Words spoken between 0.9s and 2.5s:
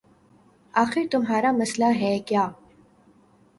تمہارا مسئلہ ہے کیا